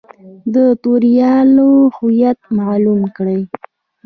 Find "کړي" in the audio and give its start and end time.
3.15-3.41